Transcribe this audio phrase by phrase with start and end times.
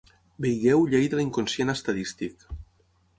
[0.45, 2.47] Vegeu Llei de l'inconscient estadístic.